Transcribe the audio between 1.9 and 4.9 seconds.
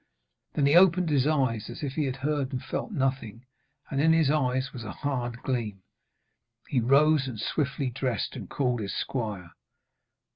he had heard and felt nothing, and in his eyes was